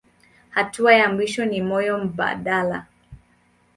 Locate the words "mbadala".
2.03-2.85